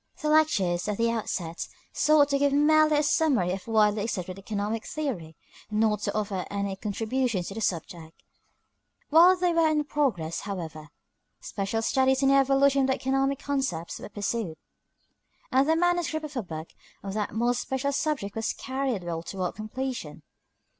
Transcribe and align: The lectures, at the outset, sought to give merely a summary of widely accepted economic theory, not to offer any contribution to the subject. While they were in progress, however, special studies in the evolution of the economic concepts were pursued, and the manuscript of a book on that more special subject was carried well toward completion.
The 0.19 0.29
lectures, 0.29 0.87
at 0.87 0.97
the 0.97 1.11
outset, 1.11 1.67
sought 1.93 2.29
to 2.29 2.39
give 2.39 2.53
merely 2.53 2.97
a 2.97 3.03
summary 3.03 3.51
of 3.51 3.67
widely 3.67 4.01
accepted 4.01 4.39
economic 4.39 4.83
theory, 4.83 5.35
not 5.69 5.99
to 5.99 6.15
offer 6.17 6.43
any 6.49 6.75
contribution 6.75 7.43
to 7.43 7.53
the 7.53 7.61
subject. 7.61 8.23
While 9.11 9.35
they 9.37 9.53
were 9.53 9.67
in 9.69 9.83
progress, 9.83 10.39
however, 10.39 10.87
special 11.39 11.83
studies 11.83 12.23
in 12.23 12.29
the 12.29 12.35
evolution 12.37 12.81
of 12.81 12.87
the 12.87 12.95
economic 12.95 13.37
concepts 13.37 13.99
were 13.99 14.09
pursued, 14.09 14.57
and 15.51 15.69
the 15.69 15.75
manuscript 15.75 16.25
of 16.25 16.35
a 16.35 16.41
book 16.41 16.69
on 17.03 17.11
that 17.13 17.35
more 17.35 17.53
special 17.53 17.91
subject 17.91 18.35
was 18.35 18.53
carried 18.53 19.03
well 19.03 19.21
toward 19.21 19.53
completion. 19.53 20.23